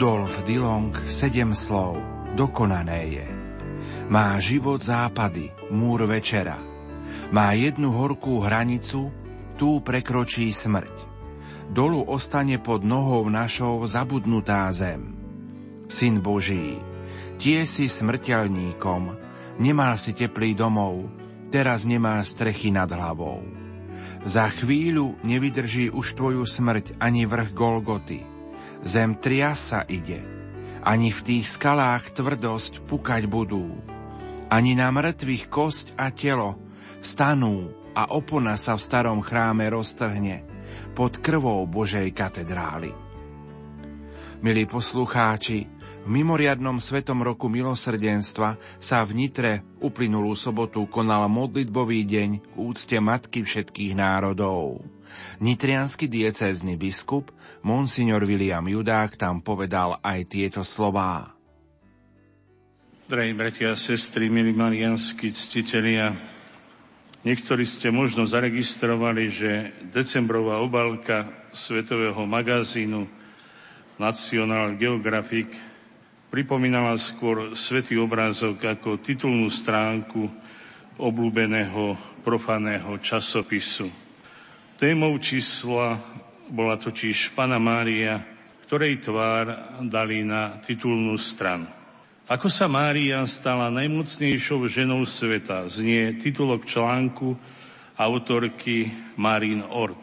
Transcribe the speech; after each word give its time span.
Rudolf 0.00 0.48
Dillong 0.48 0.96
sedem 1.04 1.52
slov, 1.52 2.00
dokonané 2.32 3.20
je. 3.20 3.26
Má 4.08 4.32
život 4.40 4.80
západy, 4.80 5.52
múr 5.76 6.08
večera. 6.08 6.56
Má 7.28 7.52
jednu 7.52 7.92
horkú 7.92 8.40
hranicu, 8.40 9.12
tú 9.60 9.84
prekročí 9.84 10.56
smrť. 10.56 10.96
Dolu 11.68 12.00
ostane 12.08 12.56
pod 12.56 12.80
nohou 12.80 13.28
našou 13.28 13.84
zabudnutá 13.84 14.72
zem. 14.72 15.20
Syn 15.92 16.24
Boží, 16.24 16.80
tie 17.36 17.68
si 17.68 17.84
smrteľníkom, 17.84 19.02
nemal 19.60 20.00
si 20.00 20.16
teplý 20.16 20.56
domov, 20.56 21.12
teraz 21.52 21.84
nemá 21.84 22.24
strechy 22.24 22.72
nad 22.72 22.88
hlavou. 22.88 23.44
Za 24.24 24.48
chvíľu 24.48 25.20
nevydrží 25.28 25.92
už 25.92 26.16
tvoju 26.16 26.48
smrť 26.48 26.96
ani 26.96 27.28
vrch 27.28 27.52
Golgoty– 27.52 28.24
Zem 28.80 29.12
triasa 29.20 29.84
ide, 29.92 30.24
ani 30.80 31.12
v 31.12 31.20
tých 31.20 31.46
skalách 31.60 32.16
tvrdosť 32.16 32.88
pukať 32.88 33.28
budú. 33.28 33.76
Ani 34.48 34.72
na 34.72 34.88
mŕtvych 34.88 35.52
kosť 35.52 35.86
a 36.00 36.08
telo 36.08 36.56
vstanú 37.04 37.70
a 37.92 38.08
opona 38.16 38.56
sa 38.56 38.74
v 38.74 38.82
starom 38.82 39.20
chráme 39.20 39.68
roztrhne 39.68 40.42
pod 40.96 41.20
krvou 41.20 41.68
Božej 41.68 42.08
katedrály. 42.16 42.90
Milí 44.40 44.64
poslucháči, 44.64 45.68
v 46.00 46.08
mimoriadnom 46.08 46.80
svetom 46.80 47.20
roku 47.20 47.52
milosrdenstva 47.52 48.56
sa 48.80 49.04
v 49.04 49.10
Nitre 49.12 49.52
uplynulú 49.84 50.32
sobotu 50.32 50.88
konal 50.88 51.28
modlitbový 51.28 52.08
deň 52.08 52.30
k 52.40 52.54
úcte 52.56 52.96
Matky 52.96 53.44
všetkých 53.44 53.92
národov. 53.92 54.80
Nitrianský 55.40 56.08
diecézny 56.08 56.76
biskup, 56.76 57.32
monsignor 57.64 58.24
William 58.28 58.64
Judák, 58.64 59.16
tam 59.16 59.40
povedal 59.40 60.00
aj 60.04 60.20
tieto 60.28 60.60
slová. 60.64 61.36
Drahí 63.10 63.34
bratia 63.34 63.74
a 63.74 63.80
sestry, 63.80 64.30
milí 64.30 64.54
marianskí 64.54 65.34
ctitelia, 65.34 66.14
niektorí 67.26 67.66
ste 67.66 67.90
možno 67.90 68.22
zaregistrovali, 68.22 69.24
že 69.26 69.52
decembrová 69.90 70.62
obalka 70.62 71.26
svetového 71.50 72.22
magazínu 72.22 73.10
National 73.98 74.78
Geographic 74.78 75.50
pripomínala 76.30 76.94
skôr 76.96 77.58
svetý 77.58 77.98
obrázok 77.98 78.78
ako 78.78 79.02
titulnú 79.02 79.50
stránku 79.50 80.30
obľúbeného 80.94 81.98
profaného 82.22 82.94
časopisu. 83.02 84.09
Témou 84.80 85.20
čísla 85.20 86.00
bola 86.48 86.80
totiž 86.80 87.36
Pana 87.36 87.60
Mária, 87.60 88.24
ktorej 88.64 89.04
tvár 89.04 89.76
dali 89.84 90.24
na 90.24 90.56
titulnú 90.56 91.20
stranu. 91.20 91.68
Ako 92.24 92.48
sa 92.48 92.64
Mária 92.64 93.20
stala 93.28 93.68
najmocnejšou 93.68 94.64
ženou 94.72 95.04
sveta, 95.04 95.68
znie 95.68 96.16
titulok 96.16 96.64
článku 96.64 97.36
autorky 97.92 98.88
Marín 99.20 99.60
Ort. 99.68 100.00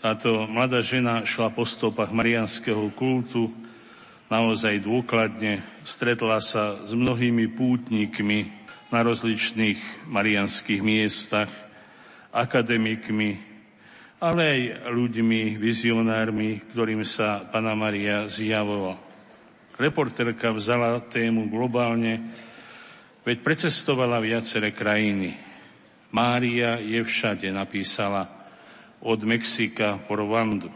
Táto 0.00 0.48
mladá 0.48 0.80
žena 0.80 1.28
šla 1.28 1.52
po 1.52 1.68
stopách 1.68 2.08
marianského 2.08 2.88
kultu 2.96 3.52
naozaj 4.32 4.80
dôkladne, 4.80 5.60
stretla 5.84 6.40
sa 6.40 6.88
s 6.88 6.96
mnohými 6.96 7.52
pútnikmi 7.52 8.48
na 8.88 9.04
rozličných 9.04 10.08
marianských 10.08 10.80
miestach, 10.80 11.52
akademikmi, 12.32 13.49
ale 14.20 14.42
aj 14.44 14.60
ľuďmi, 14.92 15.56
vizionármi, 15.56 16.60
ktorým 16.76 17.00
sa 17.08 17.40
Pana 17.48 17.72
Maria 17.72 18.28
zjavovala. 18.28 19.00
Reporterka 19.80 20.52
vzala 20.52 21.00
tému 21.08 21.48
globálne, 21.48 22.20
veď 23.24 23.40
precestovala 23.40 24.20
viaceré 24.20 24.76
krajiny. 24.76 25.32
Mária 26.12 26.76
je 26.76 27.00
všade, 27.00 27.48
napísala 27.48 28.28
od 29.00 29.24
Mexika 29.24 29.96
po 30.04 30.20
Rwandu. 30.20 30.68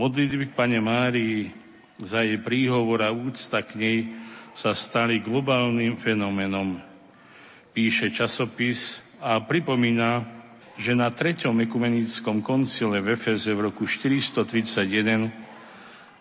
Modlitby 0.00 0.56
Pane 0.56 0.80
Márii 0.80 1.52
za 2.00 2.24
jej 2.24 2.40
príhovor 2.40 3.04
a 3.04 3.12
úcta 3.12 3.60
k 3.68 3.76
nej 3.76 3.98
sa 4.56 4.72
stali 4.72 5.20
globálnym 5.20 5.92
fenomenom. 6.00 6.80
Píše 7.76 8.08
časopis 8.16 9.04
a 9.20 9.44
pripomína 9.44 10.37
že 10.78 10.94
na 10.94 11.10
treťom 11.10 11.58
ekumenickom 11.66 12.38
koncile 12.38 13.02
v 13.02 13.18
Efeze 13.18 13.50
v 13.50 13.66
roku 13.66 13.82
431 13.82 15.26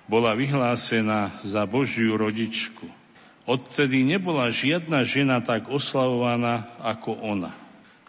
bola 0.09 0.33
vyhlásená 0.33 1.37
za 1.45 1.69
Božiu 1.69 2.17
rodičku. 2.17 2.89
Odtedy 3.45 4.01
nebola 4.01 4.49
žiadna 4.49 5.05
žena 5.05 5.39
tak 5.45 5.69
oslavovaná 5.69 6.73
ako 6.81 7.21
ona. 7.21 7.53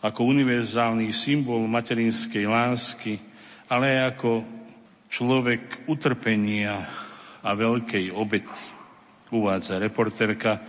Ako 0.01 0.25
univerzálny 0.25 1.13
symbol 1.13 1.69
materinskej 1.69 2.49
lásky, 2.49 3.21
ale 3.69 3.99
aj 3.99 4.17
ako 4.17 4.31
človek 5.13 5.85
utrpenia 5.85 6.81
a 7.45 7.51
veľkej 7.53 8.09
obety. 8.15 8.65
Uvádza 9.29 9.77
reporterka, 9.77 10.65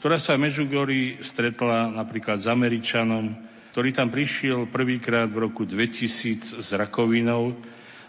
ktorá 0.00 0.16
sa 0.16 0.32
v 0.40 0.48
Međugorji 0.48 1.20
stretla 1.20 1.92
napríklad 1.92 2.40
s 2.40 2.48
Američanom, 2.48 3.49
ktorý 3.70 3.94
tam 3.94 4.10
prišiel 4.10 4.66
prvýkrát 4.66 5.30
v 5.30 5.46
roku 5.46 5.62
2000 5.62 6.58
s 6.58 6.68
rakovinou 6.74 7.54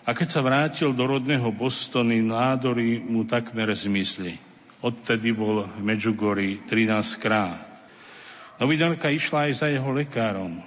a 0.01 0.17
keď 0.17 0.27
sa 0.33 0.41
vrátil 0.41 0.97
do 0.97 1.05
rodného 1.05 1.53
Bostony, 1.53 2.25
nádory 2.25 2.97
mu 3.05 3.29
takmer 3.29 3.69
zmizli. 3.77 4.33
Odtedy 4.81 5.29
bol 5.29 5.69
v 5.69 5.79
Medžugorí 5.85 6.65
13 6.65 7.21
krát. 7.21 7.61
Novinárka 8.57 9.13
išla 9.13 9.49
aj 9.49 9.53
za 9.61 9.67
jeho 9.69 9.93
lekárom. 9.93 10.57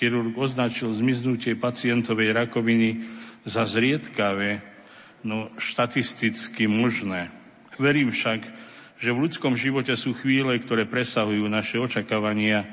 Chirurg 0.00 0.32
označil 0.40 0.88
zmiznutie 0.96 1.52
pacientovej 1.60 2.32
rakoviny 2.32 3.04
za 3.44 3.68
zriedkavé, 3.68 4.64
no 5.24 5.52
štatisticky 5.60 6.64
možné. 6.64 7.28
Verím 7.76 8.08
však, 8.08 8.40
že 8.96 9.12
v 9.12 9.28
ľudskom 9.28 9.54
živote 9.60 9.92
sú 9.94 10.16
chvíle, 10.16 10.56
ktoré 10.56 10.88
presahujú 10.88 11.44
naše 11.46 11.76
očakávania, 11.76 12.64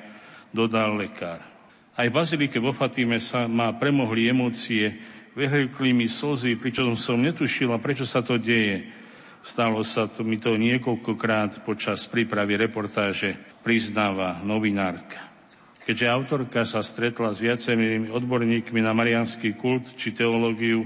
dodal 0.55 0.95
lekár. 0.95 1.54
Aj 1.95 2.11
bazilike 2.11 2.59
vo 2.59 2.75
Fatime 2.75 3.23
sa 3.23 3.47
ma 3.47 3.71
premohli 3.71 4.27
emócie, 4.27 4.99
vyhrkli 5.31 5.95
mi 5.95 6.11
slzy, 6.11 6.59
pričom 6.59 6.99
som 6.99 7.23
netušila, 7.23 7.79
prečo 7.79 8.03
sa 8.03 8.19
to 8.19 8.35
deje. 8.35 8.91
Stalo 9.39 9.79
sa 9.79 10.03
to 10.03 10.27
mi 10.27 10.35
to 10.35 10.59
niekoľkokrát 10.59 11.63
počas 11.63 12.03
prípravy 12.11 12.59
reportáže, 12.59 13.39
priznáva 13.63 14.43
novinárka. 14.43 15.23
Keďže 15.87 16.11
autorka 16.11 16.67
sa 16.67 16.83
stretla 16.83 17.31
s 17.31 17.39
viacerými 17.39 18.11
odborníkmi 18.11 18.83
na 18.83 18.91
marianský 18.91 19.55
kult 19.55 19.95
či 19.95 20.11
teológiu, 20.11 20.83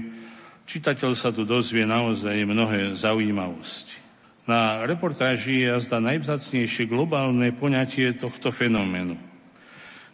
čitateľ 0.70 1.10
sa 1.18 1.34
tu 1.34 1.42
dozvie 1.42 1.90
naozaj 1.90 2.38
mnohé 2.46 2.94
zaujímavosti. 2.94 3.98
Na 4.46 4.86
reportáži 4.86 5.66
je 5.66 5.74
jazda 5.74 5.98
najvzácnejšie 5.98 6.86
globálne 6.86 7.50
poňatie 7.50 8.14
tohto 8.14 8.54
fenoménu– 8.54 9.18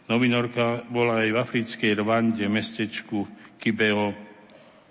Novinorka 0.07 0.87
bola 0.87 1.27
aj 1.27 1.35
v 1.35 1.37
africkej 1.43 1.91
Rwande, 1.99 2.47
mestečku 2.47 3.27
Kibeo, 3.59 4.15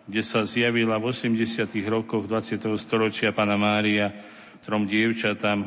kde 0.04 0.20
sa 0.20 0.44
zjavila 0.44 1.00
v 1.00 1.08
80. 1.08 1.72
rokoch 1.88 2.28
20. 2.28 2.60
storočia 2.76 3.32
Pana 3.32 3.56
Mária 3.56 4.12
trom 4.60 4.84
dievčatám 4.84 5.64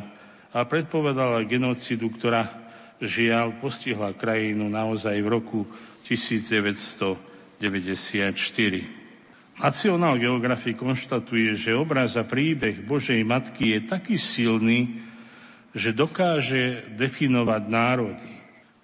a 0.54 0.58
predpovedala 0.62 1.42
genocidu, 1.50 2.14
ktorá 2.14 2.46
žiaľ 3.02 3.58
postihla 3.58 4.14
krajinu 4.14 4.70
naozaj 4.70 5.18
v 5.18 5.26
roku 5.26 5.66
1994. 6.06 7.58
National 9.58 10.14
Geographic 10.14 10.78
konštatuje, 10.78 11.58
že 11.58 11.74
obraz 11.74 12.14
a 12.14 12.22
príbeh 12.22 12.86
Božej 12.86 13.26
Matky 13.26 13.74
je 13.74 13.80
taký 13.82 14.14
silný, 14.14 15.02
že 15.74 15.90
dokáže 15.90 16.94
definovať 16.94 17.62
národy 17.66 18.39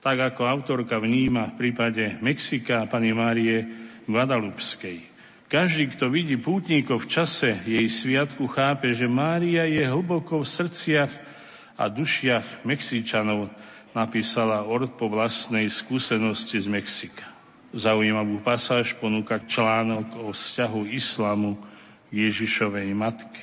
tak 0.06 0.22
ako 0.22 0.46
autorka 0.46 1.02
vníma 1.02 1.50
v 1.50 1.66
prípade 1.66 2.22
Mexika 2.22 2.86
pani 2.86 3.10
Márie 3.10 3.66
Guadalupskej. 4.06 5.02
Každý, 5.50 5.98
kto 5.98 6.14
vidí 6.14 6.38
pútnikov 6.38 7.02
v 7.02 7.10
čase 7.10 7.58
jej 7.66 7.90
sviatku, 7.90 8.46
chápe, 8.46 8.94
že 8.94 9.10
Mária 9.10 9.66
je 9.66 9.82
hlboko 9.82 10.46
v 10.46 10.46
srdciach 10.46 11.10
a 11.74 11.90
dušiach 11.90 12.62
Mexičanov, 12.62 13.50
napísala 13.98 14.62
Ord 14.62 14.94
po 14.94 15.10
vlastnej 15.10 15.66
skúsenosti 15.66 16.62
z 16.62 16.70
Mexika. 16.70 17.26
Zaujímavú 17.74 18.38
pasáž 18.46 18.94
ponúka 19.02 19.42
článok 19.42 20.22
o 20.22 20.30
vzťahu 20.30 20.86
islamu 20.94 21.58
k 22.14 22.30
Ježišovej 22.30 22.94
matke. 22.94 23.42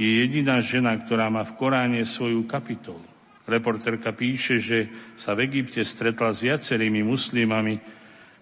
Je 0.00 0.24
jediná 0.24 0.64
žena, 0.64 0.96
ktorá 0.96 1.28
má 1.28 1.44
v 1.44 1.60
Koráne 1.60 2.00
svoju 2.08 2.48
kapitolu. 2.48 3.09
Reporterka 3.50 4.14
píše, 4.14 4.62
že 4.62 4.86
sa 5.18 5.34
v 5.34 5.50
Egypte 5.50 5.82
stretla 5.82 6.30
s 6.30 6.46
viacerými 6.46 7.02
muslimami, 7.02 7.82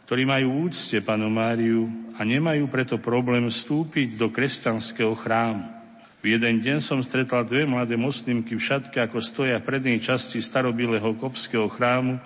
ktorí 0.04 0.28
majú 0.28 0.68
úcte 0.68 1.00
panu 1.00 1.32
Máriu 1.32 1.88
a 2.16 2.24
nemajú 2.24 2.68
preto 2.68 3.00
problém 3.00 3.48
vstúpiť 3.48 4.20
do 4.20 4.28
kresťanského 4.28 5.16
chrámu. 5.16 5.64
V 6.18 6.34
jeden 6.34 6.58
deň 6.58 6.82
som 6.82 6.98
stretla 6.98 7.46
dve 7.46 7.62
mladé 7.62 7.94
moslimky 7.94 8.58
v 8.58 8.64
šatke, 8.64 8.98
ako 8.98 9.22
stoja 9.22 9.62
v 9.62 9.68
prednej 9.70 10.02
časti 10.02 10.42
starobilého 10.42 11.14
kopského 11.14 11.70
chrámu, 11.70 12.18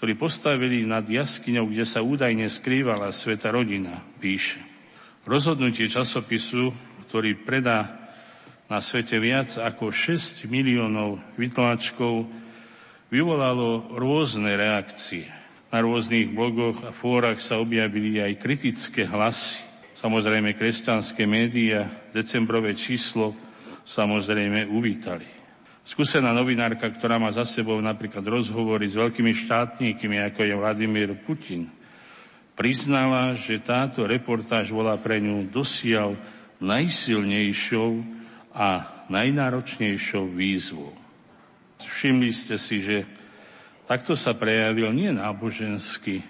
ktorý 0.00 0.16
postavili 0.16 0.88
nad 0.88 1.04
jaskyňou, 1.04 1.68
kde 1.68 1.84
sa 1.84 2.00
údajne 2.00 2.48
skrývala 2.48 3.12
sveta 3.12 3.52
rodina, 3.52 4.00
píše. 4.16 4.56
Rozhodnutie 5.28 5.92
časopisu, 5.92 6.72
ktorý 7.04 7.36
predá 7.44 7.99
na 8.70 8.78
svete 8.78 9.18
viac 9.18 9.58
ako 9.58 9.90
6 9.90 10.46
miliónov 10.46 11.18
vytláčkov, 11.34 12.30
vyvolalo 13.10 13.98
rôzne 13.98 14.54
reakcie. 14.54 15.26
Na 15.74 15.82
rôznych 15.82 16.30
blogoch 16.30 16.78
a 16.86 16.94
fórach 16.94 17.42
sa 17.42 17.58
objavili 17.58 18.22
aj 18.22 18.38
kritické 18.38 19.02
hlasy. 19.10 19.58
Samozrejme, 19.98 20.54
kresťanské 20.54 21.26
médiá 21.26 21.90
decembrové 22.14 22.78
číslo 22.78 23.34
samozrejme 23.82 24.70
uvítali. 24.70 25.26
Skúsená 25.82 26.30
novinárka, 26.30 26.86
ktorá 26.94 27.18
má 27.18 27.34
za 27.34 27.42
sebou 27.42 27.82
napríklad 27.82 28.22
rozhovory 28.22 28.86
s 28.86 28.94
veľkými 28.94 29.34
štátnikmi, 29.34 30.22
ako 30.30 30.46
je 30.46 30.54
Vladimír 30.54 31.10
Putin, 31.26 31.66
priznala, 32.54 33.34
že 33.34 33.58
táto 33.58 34.06
reportáž 34.06 34.70
bola 34.70 34.94
pre 34.94 35.18
ňu 35.18 35.50
dosiaľ 35.50 36.14
najsilnejšou 36.62 38.19
a 38.50 39.00
najnáročnejšou 39.10 40.30
výzvou. 40.30 40.90
Všimli 41.80 42.30
ste 42.34 42.58
si, 42.58 42.82
že 42.82 43.06
takto 43.86 44.14
sa 44.18 44.34
prejavil 44.34 44.90
nie 44.94 45.10
náboženský, 45.14 46.22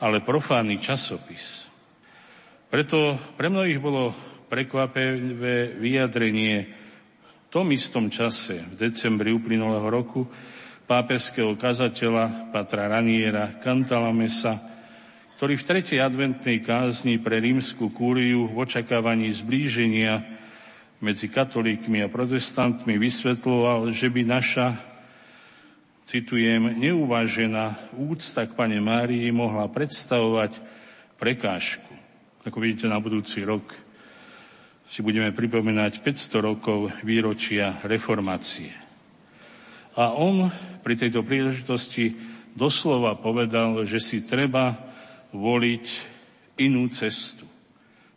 ale 0.00 0.24
profánny 0.24 0.80
časopis. 0.80 1.68
Preto 2.70 3.18
pre 3.34 3.50
mnohých 3.50 3.82
bolo 3.82 4.14
prekvapivé 4.46 5.74
vyjadrenie 5.74 6.56
v 6.66 7.48
tom 7.50 7.66
istom 7.74 8.06
čase, 8.10 8.62
v 8.62 8.74
decembri 8.78 9.34
uplynulého 9.34 9.86
roku, 9.90 10.22
pápeského 10.86 11.54
kazateľa 11.58 12.50
Patra 12.54 12.86
Raniera 12.90 13.58
Cantalamesa, 13.58 14.58
ktorý 15.34 15.58
v 15.58 15.66
tretej 15.66 15.98
adventnej 16.02 16.62
kázni 16.62 17.18
pre 17.18 17.42
rímsku 17.42 17.90
kúriu 17.90 18.50
v 18.50 18.54
očakávaní 18.66 19.30
zblíženia 19.34 20.29
medzi 21.00 21.32
katolíkmi 21.32 22.04
a 22.04 22.12
protestantmi 22.12 23.00
vysvetloval, 23.00 23.92
že 23.92 24.12
by 24.12 24.22
naša, 24.24 24.76
citujem, 26.04 26.80
neuvážená 26.80 27.92
úcta 27.96 28.44
k 28.44 28.52
Pane 28.52 28.78
Márii 28.80 29.28
mohla 29.32 29.68
predstavovať 29.68 30.60
prekážku 31.16 31.90
ako 32.40 32.56
vidíte, 32.56 32.88
na 32.88 32.96
budúci 32.96 33.44
rok 33.44 33.68
si 34.88 35.04
budeme 35.04 35.28
pripomínať 35.36 36.00
500 36.00 36.40
rokov 36.40 36.88
výročia 37.04 37.84
reformácie. 37.84 38.72
A 40.00 40.16
on 40.16 40.48
pri 40.80 40.96
tejto 40.96 41.20
príležitosti 41.20 42.16
doslova 42.56 43.20
povedal, 43.20 43.84
že 43.84 44.00
si 44.00 44.24
treba 44.24 44.72
voliť 45.36 45.86
inú 46.64 46.88
cestu. 46.88 47.44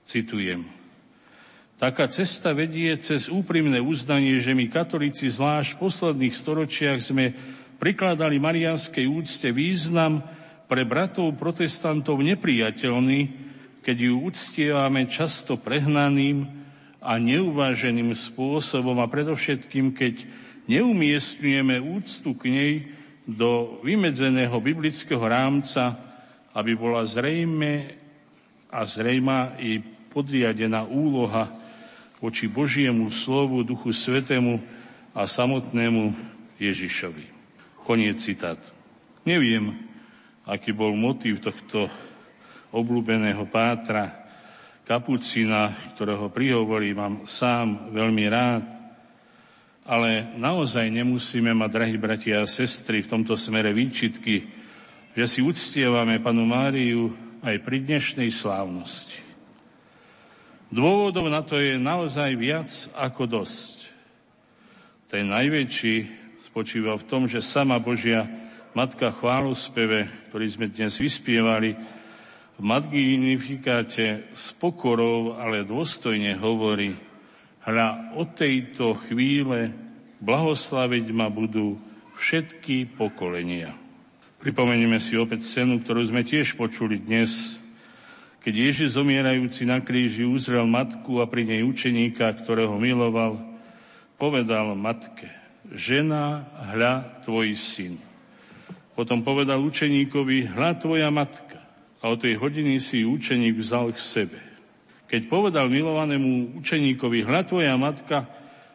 Citujem. 0.08 0.83
Taká 1.74 2.06
cesta 2.06 2.54
vedie 2.54 2.94
cez 3.02 3.34
úprimné 3.34 3.82
uznanie, 3.82 4.38
že 4.38 4.54
my 4.54 4.70
katolíci 4.70 5.26
zvlášť 5.26 5.74
v 5.74 5.82
posledných 5.82 6.36
storočiach 6.38 7.00
sme 7.02 7.34
prikladali 7.82 8.38
marianskej 8.38 9.10
úcte 9.10 9.50
význam 9.50 10.22
pre 10.70 10.86
bratov 10.86 11.34
protestantov 11.34 12.22
nepriateľný, 12.22 13.22
keď 13.82 13.98
ju 14.00 14.14
uctievame 14.22 15.10
často 15.10 15.58
prehnaným 15.60 16.46
a 17.04 17.20
neuváženým 17.20 18.16
spôsobom 18.16 18.96
a 19.02 19.12
predovšetkým, 19.12 19.92
keď 19.92 20.24
neumiestňujeme 20.72 21.82
úctu 21.84 22.32
k 22.38 22.44
nej 22.48 22.74
do 23.28 23.82
vymedzeného 23.84 24.56
biblického 24.62 25.20
rámca, 25.20 26.00
aby 26.56 26.78
bola 26.78 27.04
zrejme 27.04 27.92
a 28.72 28.88
zrejma 28.88 29.60
i 29.60 29.84
podriadená 30.14 30.86
úloha 30.88 31.63
voči 32.24 32.48
Božiemu 32.48 33.12
slovu, 33.12 33.68
Duchu 33.68 33.92
Svetému 33.92 34.64
a 35.12 35.28
samotnému 35.28 36.16
Ježišovi. 36.56 37.28
Koniec 37.84 38.24
citátu. 38.24 38.72
Neviem, 39.28 39.76
aký 40.48 40.72
bol 40.72 40.96
motív 40.96 41.44
tohto 41.44 41.92
obľúbeného 42.72 43.44
pátra 43.52 44.24
Kapucina, 44.88 45.76
ktorého 45.92 46.32
prihovorí 46.32 46.96
mám 46.96 47.28
sám 47.28 47.92
veľmi 47.92 48.26
rád, 48.32 48.64
ale 49.84 50.32
naozaj 50.40 50.88
nemusíme 50.88 51.52
mať, 51.52 51.70
drahí 51.76 52.00
bratia 52.00 52.40
a 52.40 52.48
sestry, 52.48 53.04
v 53.04 53.20
tomto 53.20 53.36
smere 53.36 53.76
výčitky, 53.76 54.48
že 55.12 55.26
si 55.28 55.40
uctievame 55.44 56.24
panu 56.24 56.48
Máriu 56.48 57.12
aj 57.44 57.60
pri 57.68 57.84
dnešnej 57.84 58.32
slávnosti. 58.32 59.23
Dôvodov 60.74 61.30
na 61.30 61.46
to 61.46 61.62
je 61.62 61.78
naozaj 61.78 62.34
viac 62.34 62.74
ako 62.98 63.30
dosť. 63.30 63.94
Ten 65.06 65.30
najväčší 65.30 65.96
spočíva 66.42 66.98
v 66.98 67.06
tom, 67.06 67.30
že 67.30 67.46
sama 67.46 67.78
Božia 67.78 68.26
Matka 68.74 69.14
chválospeve, 69.14 70.10
ktorý 70.34 70.48
sme 70.50 70.74
dnes 70.74 70.98
vyspievali, 70.98 71.78
v 72.58 72.62
Magnifikáte 72.66 74.34
s 74.34 74.50
pokorou, 74.58 75.38
ale 75.38 75.62
dôstojne 75.62 76.42
hovorí, 76.42 76.98
hľa 77.70 78.18
od 78.18 78.34
tejto 78.34 78.98
chvíle 79.06 79.70
blahoslaviť 80.26 81.06
ma 81.14 81.30
budú 81.30 81.78
všetky 82.18 82.98
pokolenia. 82.98 83.78
Pripomenieme 84.42 84.98
si 84.98 85.14
opäť 85.22 85.46
scénu, 85.46 85.86
ktorú 85.86 86.02
sme 86.02 86.26
tiež 86.26 86.58
počuli 86.58 86.98
dnes, 86.98 87.62
keď 88.44 88.54
Ježiš 88.54 89.00
zomierajúci 89.00 89.64
na 89.64 89.80
kríži 89.80 90.28
uzrel 90.28 90.68
matku 90.68 91.24
a 91.24 91.26
pri 91.26 91.48
nej 91.48 91.62
učeníka, 91.64 92.28
ktorého 92.44 92.76
miloval, 92.76 93.40
povedal 94.20 94.76
matke, 94.76 95.32
žena, 95.72 96.44
hľa 96.76 97.24
tvoj 97.24 97.56
syn. 97.56 97.96
Potom 98.94 99.24
povedal 99.24 99.64
učeníkovi, 99.64 100.52
hľa 100.52 100.72
tvoja 100.76 101.08
matka 101.08 101.64
a 102.04 102.12
o 102.12 102.20
tej 102.20 102.36
hodiny 102.36 102.84
si 102.84 103.08
učeník 103.08 103.64
vzal 103.64 103.96
k 103.96 104.00
sebe. 104.04 104.40
Keď 105.08 105.32
povedal 105.32 105.72
milovanému 105.72 106.60
učeníkovi, 106.60 107.24
hľa 107.24 107.42
tvoja 107.48 107.80
matka, 107.80 108.28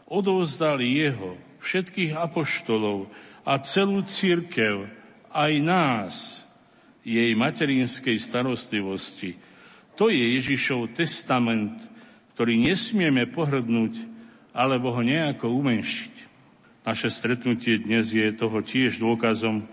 odovzdal 0.09 0.81
jeho, 0.81 1.37
všetkých 1.61 2.17
apoštolov 2.17 3.13
a 3.45 3.61
celú 3.61 4.01
církev, 4.01 4.89
aj 5.29 5.53
nás, 5.61 6.15
jej 7.05 7.37
materinskej 7.37 8.17
starostlivosti. 8.17 9.37
To 9.99 10.07
je 10.07 10.39
Ježišov 10.39 10.95
testament, 10.95 11.75
ktorý 12.39 12.55
nesmieme 12.55 13.27
pohrdnúť 13.27 13.99
alebo 14.55 14.95
ho 14.95 15.03
nejako 15.03 15.51
umenšiť. 15.59 16.15
Naše 16.87 17.11
stretnutie 17.11 17.83
dnes 17.83 18.15
je 18.15 18.31
toho 18.31 18.63
tiež 18.63 19.03
dôkazom, 19.03 19.67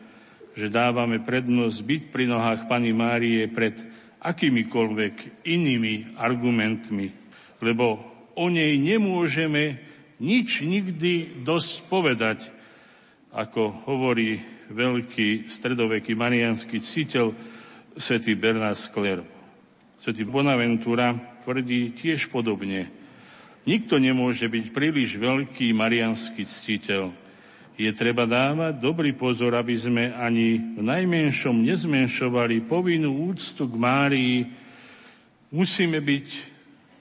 že 0.58 0.74
dávame 0.74 1.22
prednosť 1.22 1.77
byť 1.77 2.01
pri 2.10 2.25
nohách 2.25 2.65
Pani 2.65 2.89
Márie 2.89 3.46
pred 3.46 3.77
akýmikoľvek 4.25 5.46
inými 5.46 6.17
argumentmi, 6.17 7.13
lebo 7.62 8.01
o 8.34 8.46
nej 8.50 8.82
nemôžeme 8.82 9.77
nič 10.17 10.65
nikdy 10.65 11.46
dosť 11.46 11.74
povedať, 11.86 12.39
ako 13.29 13.86
hovorí 13.86 14.41
veľký 14.74 15.53
stredoveký 15.53 16.17
marianský 16.17 16.82
cítel 16.82 17.38
svätý 17.94 18.34
Bernard 18.34 18.82
Skler. 18.82 19.35
Svetý 20.00 20.28
Bonaventura 20.28 21.16
tvrdí 21.44 21.96
tiež 21.96 22.28
podobne. 22.30 22.92
Nikto 23.66 23.98
nemôže 23.98 24.46
byť 24.46 24.66
príliš 24.70 25.18
veľký 25.18 25.74
marianský 25.74 26.46
ctiteľ, 26.46 27.25
je 27.75 27.92
treba 27.92 28.24
dávať 28.24 28.80
dobrý 28.80 29.12
pozor, 29.12 29.52
aby 29.60 29.75
sme 29.75 30.16
ani 30.16 30.80
v 30.80 30.82
najmenšom 30.82 31.60
nezmenšovali 31.60 32.64
povinnú 32.64 33.28
úctu 33.28 33.68
k 33.68 33.75
Márii. 33.75 34.38
Musíme 35.52 36.00
byť 36.00 36.28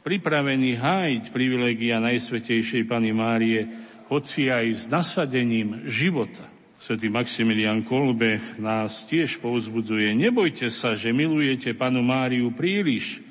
pripravení 0.02 0.74
hájiť 0.74 1.30
privilegia 1.30 2.02
Najsvetejšej 2.02 2.90
Pany 2.90 3.14
Márie, 3.14 3.70
hoci 4.10 4.50
aj 4.50 4.66
s 4.74 4.84
nasadením 4.90 5.86
života. 5.86 6.53
Svetý 6.84 7.08
Maximilian 7.08 7.80
Kolbe 7.80 8.60
nás 8.60 9.08
tiež 9.08 9.40
povzbudzuje. 9.40 10.12
Nebojte 10.12 10.68
sa, 10.68 10.92
že 10.92 11.16
milujete 11.16 11.72
Panu 11.72 12.04
Máriu 12.04 12.52
príliš, 12.52 13.24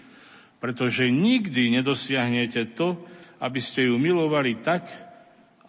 pretože 0.58 1.06
nikdy 1.14 1.70
nedosiahnete 1.78 2.74
to, 2.74 2.98
aby 3.38 3.62
ste 3.62 3.94
ju 3.94 4.02
milovali 4.02 4.58
tak, 4.58 4.90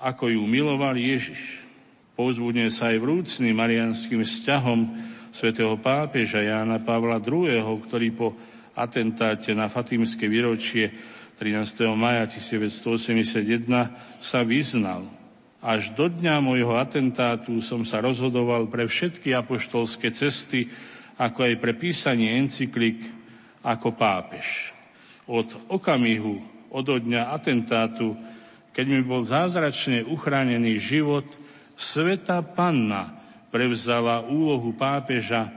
ako 0.01 0.33
ju 0.33 0.49
miloval 0.49 0.97
Ježiš. 0.97 1.37
Povzbudne 2.17 2.73
sa 2.73 2.89
aj 2.89 3.05
vrúcným 3.05 3.53
marianským 3.53 4.25
vzťahom 4.25 4.81
svätého 5.29 5.77
pápeža 5.77 6.41
Jána 6.41 6.81
Pavla 6.81 7.21
II., 7.21 7.85
ktorý 7.85 8.09
po 8.17 8.33
atentáte 8.73 9.53
na 9.53 9.69
Fatimské 9.69 10.25
výročie 10.25 10.89
13. 11.37 11.85
maja 11.93 12.25
1981 12.33 13.45
sa 14.25 14.41
vyznal. 14.41 15.24
Až 15.65 15.97
do 15.97 16.13
dňa 16.13 16.45
môjho 16.45 16.77
atentátu 16.77 17.65
som 17.65 17.89
sa 17.89 18.05
rozhodoval 18.05 18.69
pre 18.69 18.85
všetky 18.85 19.33
apoštolské 19.33 20.13
cesty, 20.13 20.69
ako 21.17 21.49
aj 21.49 21.55
pre 21.57 21.73
písanie 21.73 22.37
encyklik 22.37 23.01
ako 23.65 23.97
pápež. 23.97 24.77
Od 25.25 25.49
okamihu, 25.73 26.45
od 26.69 26.85
dňa 26.85 27.33
atentátu, 27.33 28.13
keď 28.77 28.87
mi 28.93 29.01
bol 29.01 29.25
zázračne 29.25 30.05
uchránený 30.05 30.77
život, 30.77 31.25
Sveta 31.81 32.45
Panna 32.45 33.17
prevzala 33.49 34.21
úlohu 34.21 34.77
pápeža, 34.77 35.49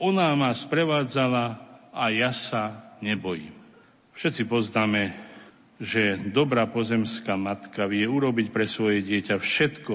ona 0.00 0.32
ma 0.32 0.56
sprevádzala 0.56 1.44
a 1.92 2.08
ja 2.08 2.32
sa 2.32 2.96
nebojím. 3.04 3.52
Všetci 4.16 4.48
poznáme, 4.48 5.12
že 5.82 6.14
dobrá 6.30 6.70
pozemská 6.70 7.34
matka 7.34 7.90
vie 7.90 8.06
urobiť 8.06 8.54
pre 8.54 8.70
svoje 8.70 9.02
dieťa 9.02 9.34
všetko, 9.34 9.94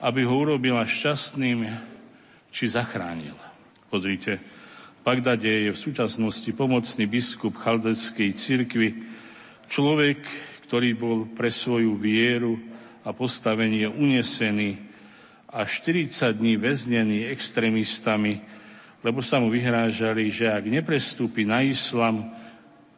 aby 0.00 0.20
ho 0.24 0.34
urobila 0.48 0.88
šťastným 0.88 1.68
či 2.48 2.64
zachránila. 2.72 3.52
Pozrite, 3.92 4.40
v 4.40 5.00
Bagdade 5.04 5.68
je 5.68 5.76
v 5.76 5.82
súčasnosti 5.92 6.48
pomocný 6.56 7.04
biskup 7.04 7.60
chaldeckej 7.60 8.32
cirkvi, 8.32 8.88
človek, 9.68 10.24
ktorý 10.64 10.96
bol 10.96 11.18
pre 11.36 11.52
svoju 11.52 11.92
vieru 12.00 12.56
a 13.04 13.12
postavenie 13.12 13.84
unesený 13.84 14.80
a 15.52 15.68
40 15.68 16.32
dní 16.32 16.56
väznený 16.56 17.28
extrémistami, 17.28 18.40
lebo 19.04 19.20
sa 19.20 19.36
mu 19.36 19.52
vyhrážali, 19.52 20.32
že 20.32 20.48
ak 20.48 20.64
neprestúpi 20.64 21.44
na 21.44 21.60
islam, 21.60 22.32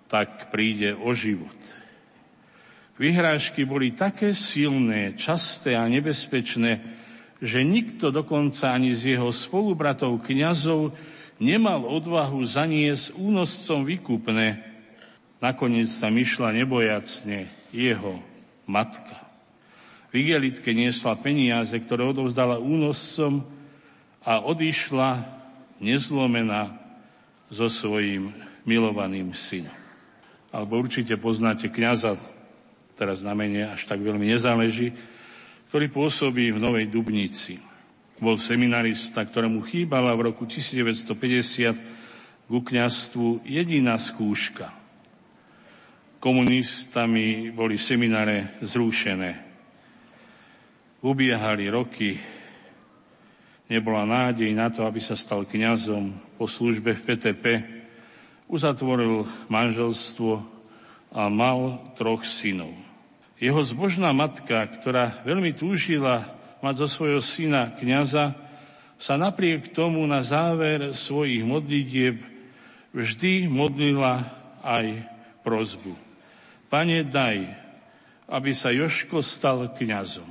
tak 0.06 0.54
príde 0.54 0.94
o 0.94 1.10
život. 1.14 1.79
Vyhrážky 3.00 3.64
boli 3.64 3.96
také 3.96 4.36
silné, 4.36 5.16
časté 5.16 5.72
a 5.72 5.88
nebezpečné, 5.88 6.84
že 7.40 7.64
nikto 7.64 8.12
dokonca 8.12 8.76
ani 8.76 8.92
z 8.92 9.16
jeho 9.16 9.32
spolubratov 9.32 10.20
kňazov 10.20 10.92
nemal 11.40 11.88
odvahu 11.88 12.44
zaniesť 12.44 13.16
únoscom 13.16 13.88
vykupné. 13.88 14.60
Nakoniec 15.40 15.88
sa 15.88 16.12
myšla 16.12 16.52
nebojacne 16.52 17.48
jeho 17.72 18.20
matka. 18.68 19.16
V 20.12 20.20
igelitke 20.20 20.76
niesla 20.76 21.16
peniaze, 21.16 21.72
ktoré 21.80 22.04
odovzdala 22.04 22.60
únoscom 22.60 23.48
a 24.28 24.44
odišla 24.44 25.24
nezlomená 25.80 26.76
so 27.48 27.72
svojím 27.72 28.36
milovaným 28.68 29.32
synom. 29.32 29.72
Alebo 30.52 30.76
určite 30.84 31.16
poznáte 31.16 31.72
kniaza, 31.72 32.20
teraz 33.00 33.24
na 33.24 33.32
mene 33.32 33.72
až 33.72 33.88
tak 33.88 34.04
veľmi 34.04 34.28
nezáleží, 34.28 34.92
ktorý 35.72 35.88
pôsobí 35.88 36.52
v 36.52 36.60
Novej 36.60 36.92
Dubnici. 36.92 37.56
Bol 38.20 38.36
seminarista, 38.36 39.24
ktorému 39.24 39.64
chýbala 39.64 40.12
v 40.12 40.28
roku 40.28 40.44
1950 40.44 42.44
ku 42.44 42.60
kniazstvu 42.60 43.48
jediná 43.48 43.96
skúška. 43.96 44.76
Komunistami 46.20 47.48
boli 47.48 47.80
semináre 47.80 48.60
zrušené. 48.60 49.40
Ubiehali 51.00 51.72
roky, 51.72 52.20
nebola 53.72 54.04
nádej 54.04 54.52
na 54.52 54.68
to, 54.68 54.84
aby 54.84 55.00
sa 55.00 55.16
stal 55.16 55.48
kňazom 55.48 56.36
po 56.36 56.44
službe 56.44 56.92
v 56.92 57.04
PTP. 57.08 57.44
Uzatvoril 58.52 59.24
manželstvo 59.48 60.60
a 61.14 61.32
mal 61.32 61.80
troch 61.96 62.26
synov. 62.26 62.89
Jeho 63.40 63.64
zbožná 63.64 64.12
matka, 64.12 64.68
ktorá 64.68 65.24
veľmi 65.24 65.56
túžila 65.56 66.28
mať 66.60 66.84
zo 66.84 66.88
svojho 66.92 67.24
syna 67.24 67.72
kňaza, 67.72 68.36
sa 69.00 69.16
napriek 69.16 69.72
tomu 69.72 70.04
na 70.04 70.20
záver 70.20 70.92
svojich 70.92 71.40
modlitieb 71.48 72.20
vždy 72.92 73.48
modlila 73.48 74.28
aj 74.60 75.08
prozbu. 75.40 75.96
Pane, 76.68 77.00
daj, 77.08 77.48
aby 78.28 78.52
sa 78.52 78.68
Joško 78.76 79.24
stal 79.24 79.72
kňazom. 79.72 80.28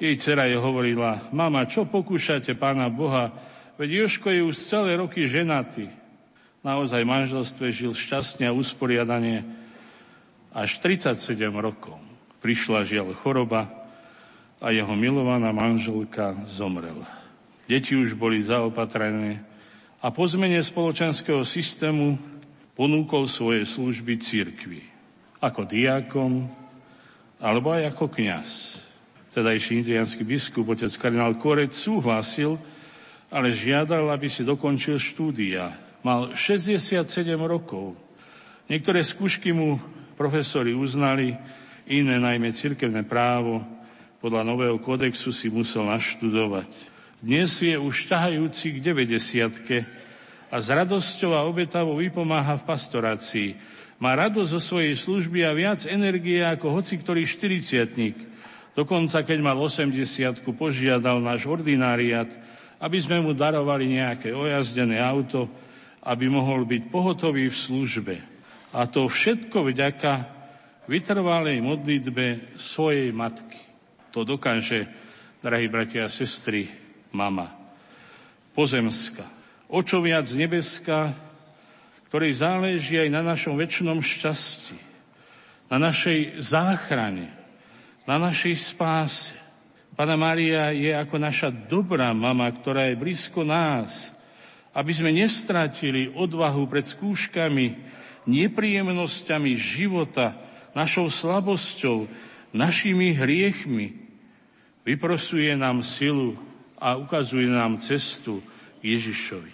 Jej 0.00 0.16
dcera 0.16 0.48
je 0.48 0.56
hovorila, 0.56 1.20
mama, 1.36 1.68
čo 1.68 1.84
pokúšate 1.84 2.56
pána 2.56 2.88
Boha, 2.88 3.28
veď 3.76 4.08
Joško 4.08 4.32
je 4.32 4.40
už 4.40 4.56
celé 4.56 4.96
roky 4.96 5.28
ženatý. 5.28 5.92
Naozaj 6.64 7.04
v 7.04 7.12
manželstve 7.12 7.66
žil 7.76 7.92
šťastne 7.92 8.48
a 8.48 8.56
usporiadanie 8.56 9.44
až 10.56 10.80
37 10.80 11.36
rokov. 11.52 12.07
Prišla 12.38 12.86
žiaľ 12.86 13.14
choroba 13.18 13.66
a 14.58 14.70
jeho 14.70 14.94
milovaná 14.94 15.50
manželka 15.50 16.34
zomrela. 16.46 17.06
Deti 17.66 17.94
už 17.94 18.14
boli 18.14 18.40
zaopatrené 18.40 19.42
a 19.98 20.08
po 20.14 20.24
zmene 20.24 20.62
spoločenského 20.62 21.42
systému 21.42 22.16
ponúkol 22.78 23.26
svoje 23.26 23.66
služby 23.66 24.18
církvi. 24.22 24.82
Ako 25.42 25.66
diákom 25.66 26.46
alebo 27.38 27.74
aj 27.74 27.94
ako 27.94 28.06
kňaz 28.10 28.50
tedajší 29.38 29.84
indianský 29.84 30.26
biskup, 30.26 30.66
otec 30.66 30.90
kardinál 30.98 31.38
Korec, 31.38 31.70
súhlasil, 31.70 32.58
ale 33.30 33.54
žiadal, 33.54 34.10
aby 34.10 34.26
si 34.26 34.42
dokončil 34.42 34.98
štúdia. 34.98 35.78
Mal 36.02 36.34
67 36.34 37.06
rokov. 37.46 37.94
Niektoré 38.66 39.04
skúšky 39.04 39.54
mu 39.54 39.78
profesori 40.18 40.74
uznali, 40.74 41.38
iné 41.88 42.20
najmä 42.20 42.52
cirkevné 42.52 43.08
právo 43.08 43.64
podľa 44.20 44.44
nového 44.44 44.76
kodexu 44.76 45.32
si 45.32 45.48
musel 45.48 45.88
naštudovať. 45.88 46.68
Dnes 47.18 47.50
je 47.58 47.74
už 47.74 48.06
ťahajúci 48.12 48.78
k 48.78 48.92
90 48.94 49.88
a 50.48 50.56
s 50.60 50.66
radosťou 50.70 51.34
a 51.34 51.44
obetavou 51.48 51.98
vypomáha 51.98 52.60
v 52.60 52.66
pastorácii. 52.68 53.48
Má 53.98 54.14
radosť 54.14 54.50
zo 54.54 54.60
svojej 54.62 54.94
služby 54.94 55.42
a 55.42 55.50
viac 55.56 55.82
energie 55.88 56.38
ako 56.44 56.78
hoci 56.78 56.94
ktorý 57.00 57.26
40 57.26 58.38
Dokonca, 58.78 59.26
keď 59.26 59.38
mal 59.42 59.58
80 59.58 60.46
požiadal 60.54 61.18
náš 61.18 61.50
ordináriat, 61.50 62.30
aby 62.78 62.98
sme 63.02 63.18
mu 63.18 63.34
darovali 63.34 63.98
nejaké 63.98 64.30
ojazdené 64.30 65.02
auto, 65.02 65.50
aby 66.06 66.30
mohol 66.30 66.62
byť 66.62 66.82
pohotový 66.86 67.50
v 67.50 67.58
službe. 67.58 68.14
A 68.70 68.86
to 68.86 69.10
všetko 69.10 69.66
vďaka 69.74 70.37
vytrvalej 70.88 71.60
modlitbe 71.60 72.56
svojej 72.56 73.12
matky. 73.12 73.60
To 74.16 74.24
dokáže, 74.24 74.88
drahí 75.44 75.68
bratia 75.68 76.08
a 76.08 76.10
sestry, 76.10 76.64
mama. 77.12 77.52
Pozemska. 78.56 79.22
O 79.68 79.84
čo 79.84 80.00
viac 80.00 80.24
nebeska, 80.32 81.12
ktorej 82.08 82.40
záleží 82.40 82.96
aj 82.96 83.12
na 83.12 83.20
našom 83.20 83.60
väčšnom 83.60 84.00
šťastí, 84.00 84.80
na 85.68 85.76
našej 85.76 86.40
záchrane, 86.40 87.28
na 88.08 88.16
našej 88.16 88.56
spáse. 88.56 89.36
Pana 89.92 90.16
Maria 90.16 90.72
je 90.72 90.96
ako 90.96 91.20
naša 91.20 91.52
dobrá 91.52 92.16
mama, 92.16 92.48
ktorá 92.48 92.88
je 92.88 92.96
blízko 92.96 93.44
nás, 93.44 94.08
aby 94.72 94.88
sme 94.96 95.12
nestratili 95.12 96.08
odvahu 96.16 96.64
pred 96.64 96.88
skúškami, 96.88 97.76
nepríjemnosťami 98.24 99.52
života, 99.52 100.47
našou 100.72 101.12
slabosťou, 101.12 102.08
našimi 102.56 103.12
hriechmi. 103.12 103.96
Vyprosuje 104.84 105.52
nám 105.56 105.84
silu 105.84 106.36
a 106.80 106.96
ukazuje 106.96 107.48
nám 107.48 107.80
cestu 107.84 108.40
Ježišovi. 108.80 109.52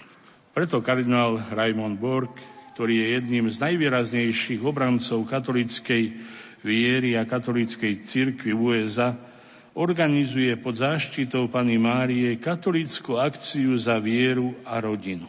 Preto 0.55 0.79
kardinál 0.79 1.43
Raimond 1.51 1.99
Borg, 1.99 2.31
ktorý 2.79 2.95
je 3.03 3.07
jedným 3.19 3.47
z 3.51 3.59
najvýraznejších 3.59 4.63
obrancov 4.63 5.27
katolíckej 5.27 6.15
viery 6.63 7.19
a 7.19 7.27
katolíckej 7.27 8.07
cirkvi 8.07 8.55
USA 8.55 9.15
organizuje 9.75 10.55
pod 10.55 10.79
záštitou 10.79 11.51
Pany 11.51 11.79
Márie 11.83 12.39
katolícku 12.39 13.19
akciu 13.19 13.75
za 13.75 13.99
vieru 13.99 14.55
a 14.63 14.79
rodinu. 14.79 15.27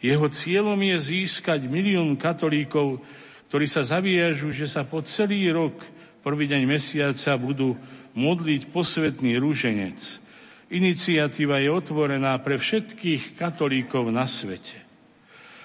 Jeho 0.00 0.30
cieľom 0.32 0.78
je 0.80 0.96
získať 0.96 1.66
milión 1.66 2.16
katolíkov, 2.16 3.02
ktorí 3.50 3.66
sa 3.66 3.82
zaviažu, 3.82 4.54
že 4.54 4.70
sa 4.70 4.86
po 4.86 5.02
celý 5.02 5.50
rok, 5.50 5.74
prvý 6.22 6.46
deň 6.46 6.70
mesiaca, 6.70 7.34
budú 7.34 7.74
modliť 8.14 8.70
posvetný 8.70 9.42
rúženec. 9.42 9.98
Iniciatíva 10.70 11.58
je 11.58 11.74
otvorená 11.74 12.38
pre 12.38 12.62
všetkých 12.62 13.34
katolíkov 13.34 14.14
na 14.14 14.30
svete. 14.30 14.78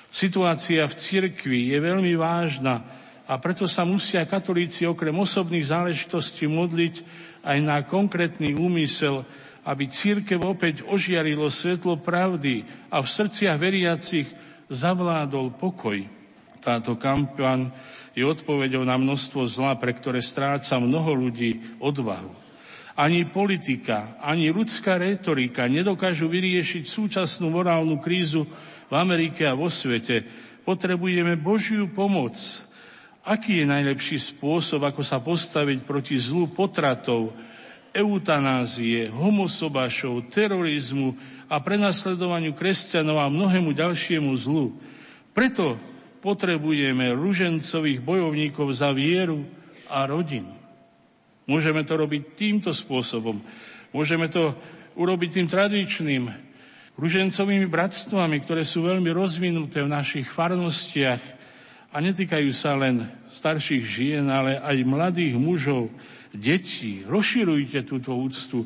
Situácia 0.10 0.82
v 0.90 0.98
cirkvi 0.98 1.70
je 1.70 1.78
veľmi 1.78 2.18
vážna 2.18 2.82
a 3.30 3.38
preto 3.38 3.70
sa 3.70 3.86
musia 3.86 4.26
katolíci 4.26 4.90
okrem 4.90 5.14
osobných 5.14 5.70
záležitostí 5.70 6.50
modliť 6.50 7.06
aj 7.46 7.58
na 7.62 7.86
konkrétny 7.86 8.58
úmysel, 8.58 9.22
aby 9.62 9.86
církev 9.86 10.42
opäť 10.42 10.82
ožiarilo 10.90 11.54
svetlo 11.54 12.02
pravdy 12.02 12.66
a 12.90 12.98
v 12.98 13.08
srdciach 13.14 13.62
veriacich 13.62 14.26
zavládol 14.74 15.54
pokoj. 15.54 16.25
Táto 16.66 16.98
kampaň 16.98 17.70
je 18.18 18.26
odpovedou 18.26 18.82
na 18.82 18.98
množstvo 18.98 19.46
zla, 19.46 19.78
pre 19.78 19.94
ktoré 19.94 20.18
stráca 20.18 20.82
mnoho 20.82 21.14
ľudí 21.14 21.78
odvahu. 21.78 22.34
Ani 22.98 23.22
politika, 23.30 24.18
ani 24.18 24.50
ľudská 24.50 24.98
retorika 24.98 25.70
nedokážu 25.70 26.26
vyriešiť 26.26 26.90
súčasnú 26.90 27.54
morálnu 27.54 28.02
krízu 28.02 28.50
v 28.90 28.94
Amerike 28.98 29.46
a 29.46 29.54
vo 29.54 29.70
svete. 29.70 30.26
Potrebujeme 30.66 31.38
Božiu 31.38 31.86
pomoc. 31.94 32.34
Aký 33.22 33.62
je 33.62 33.70
najlepší 33.70 34.18
spôsob, 34.18 34.90
ako 34.90 35.06
sa 35.06 35.22
postaviť 35.22 35.86
proti 35.86 36.18
zlu 36.18 36.50
potratov, 36.50 37.36
eutanázie, 37.94 39.14
homosobášov, 39.14 40.34
terorizmu 40.34 41.14
a 41.46 41.62
prenasledovaniu 41.62 42.58
kresťanov 42.58 43.22
a 43.22 43.30
mnohému 43.30 43.70
ďalšiemu 43.70 44.34
zlu? 44.34 44.74
Preto 45.30 45.78
potrebujeme 46.26 47.14
ružencových 47.14 48.02
bojovníkov 48.02 48.74
za 48.74 48.90
vieru 48.90 49.46
a 49.86 50.10
rodinu. 50.10 50.50
Môžeme 51.46 51.86
to 51.86 51.94
robiť 51.94 52.34
týmto 52.34 52.74
spôsobom. 52.74 53.46
Môžeme 53.94 54.26
to 54.26 54.58
urobiť 54.98 55.30
tým 55.38 55.46
tradičným 55.46 56.24
ružencovými 56.98 57.70
bratstvami, 57.70 58.42
ktoré 58.42 58.66
sú 58.66 58.90
veľmi 58.90 59.14
rozvinuté 59.14 59.86
v 59.86 59.94
našich 59.94 60.26
farnostiach 60.26 61.22
a 61.94 62.02
netýkajú 62.02 62.50
sa 62.50 62.74
len 62.74 63.06
starších 63.30 63.84
žien, 63.86 64.26
ale 64.26 64.58
aj 64.58 64.82
mladých 64.82 65.38
mužov, 65.38 65.94
detí. 66.34 67.06
Rozširujte 67.06 67.86
túto 67.86 68.18
úctu. 68.18 68.66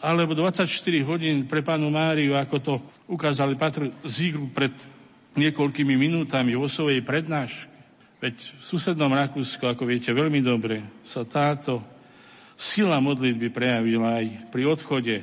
Alebo 0.00 0.32
24 0.32 0.64
hodín 1.04 1.44
pre 1.44 1.60
pánu 1.60 1.92
Máriu, 1.92 2.32
ako 2.32 2.56
to 2.64 2.74
ukázali 3.12 3.60
Patr 3.60 3.92
Ziegl 4.08 4.48
pred 4.48 4.93
niekoľkými 5.34 5.94
minútami 5.98 6.54
vo 6.54 6.70
svojej 6.70 7.02
prednáške. 7.02 7.72
Veď 8.22 8.36
v 8.40 8.62
susednom 8.62 9.12
Rakúsku, 9.12 9.60
ako 9.68 9.84
viete 9.84 10.14
veľmi 10.14 10.40
dobre, 10.40 10.80
sa 11.04 11.28
táto 11.28 11.84
sila 12.54 13.02
modlitby 13.02 13.50
prejavila 13.50 14.22
aj 14.22 14.48
pri 14.48 14.62
odchode 14.64 15.14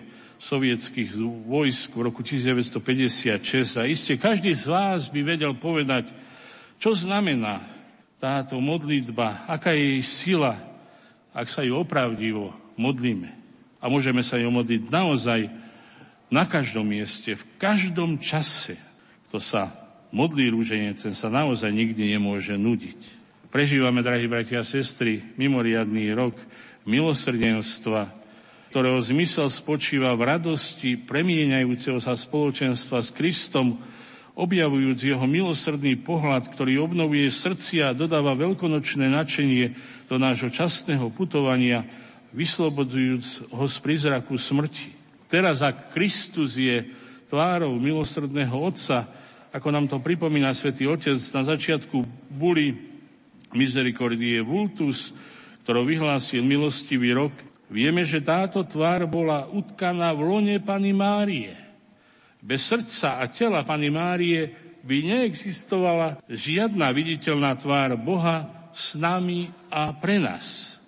sovietských 0.42 1.22
vojsk 1.46 1.98
v 1.98 2.02
roku 2.02 2.22
1956 2.22 3.78
a 3.78 3.84
iste 3.86 4.18
každý 4.18 4.58
z 4.58 4.66
vás 4.70 5.10
by 5.14 5.22
vedel 5.22 5.54
povedať, 5.54 6.10
čo 6.82 6.98
znamená 6.98 7.62
táto 8.18 8.58
modlitba, 8.62 9.46
aká 9.50 9.74
je 9.74 9.98
jej 9.98 10.04
sila, 10.06 10.58
ak 11.34 11.50
sa 11.50 11.66
ju 11.66 11.78
opravdivo 11.78 12.54
modlíme. 12.78 13.30
A 13.82 13.90
môžeme 13.90 14.22
sa 14.22 14.38
ju 14.38 14.50
modliť 14.54 14.94
naozaj 14.94 15.50
na 16.30 16.46
každom 16.46 16.86
mieste, 16.86 17.34
v 17.34 17.44
každom 17.58 18.22
čase, 18.22 18.78
kto 19.30 19.42
sa 19.42 19.74
modlí 20.12 20.52
rúženie, 20.52 20.92
ten 20.96 21.16
sa 21.16 21.32
naozaj 21.32 21.72
nikdy 21.72 22.16
nemôže 22.16 22.56
nudiť. 22.60 23.00
Prežívame, 23.52 24.04
drahí 24.04 24.32
bratia 24.32 24.64
a 24.64 24.68
sestry, 24.68 25.24
mimoriadný 25.36 26.12
rok 26.16 26.36
milosrdenstva, 26.88 28.12
ktorého 28.72 29.00
zmysel 29.04 29.52
spočíva 29.52 30.16
v 30.16 30.24
radosti 30.36 30.96
premieňajúceho 30.96 32.00
sa 32.00 32.16
spoločenstva 32.16 33.04
s 33.04 33.12
Kristom, 33.12 33.76
objavujúc 34.32 35.04
jeho 35.04 35.26
milosrdný 35.28 36.00
pohľad, 36.00 36.48
ktorý 36.48 36.80
obnovuje 36.80 37.28
srdcia 37.28 37.92
a 37.92 37.98
dodáva 37.98 38.32
veľkonočné 38.40 39.12
načenie 39.12 39.76
do 40.08 40.16
nášho 40.16 40.48
častného 40.48 41.12
putovania, 41.12 41.84
vyslobodzujúc 42.32 43.52
ho 43.52 43.66
z 43.68 43.76
prizraku 43.84 44.40
smrti. 44.40 44.96
Teraz, 45.28 45.60
ak 45.60 45.92
Kristus 45.92 46.56
je 46.56 46.88
tvárou 47.28 47.76
milosrdného 47.76 48.56
Otca, 48.56 49.12
ako 49.52 49.68
nám 49.68 49.92
to 49.92 50.00
pripomína 50.00 50.56
svätý 50.56 50.88
Otec 50.88 51.20
na 51.36 51.44
začiatku 51.44 51.98
buli 52.32 52.72
Misericordie 53.52 54.40
Vultus, 54.40 55.12
ktorou 55.68 55.84
vyhlásil 55.84 56.40
milostivý 56.40 57.12
rok, 57.12 57.36
vieme, 57.68 58.08
že 58.08 58.24
táto 58.24 58.64
tvár 58.64 59.12
bola 59.12 59.52
utkaná 59.52 60.16
v 60.16 60.22
lone 60.24 60.56
Pany 60.64 60.96
Márie. 60.96 61.52
Bez 62.40 62.64
srdca 62.64 63.20
a 63.20 63.28
tela 63.28 63.68
Pany 63.68 63.92
Márie 63.92 64.56
by 64.82 64.98
neexistovala 65.04 66.24
žiadna 66.32 66.90
viditeľná 66.96 67.54
tvár 67.60 68.00
Boha 68.00 68.72
s 68.72 68.96
nami 68.96 69.52
a 69.68 69.92
pre 69.94 70.16
nás. 70.18 70.80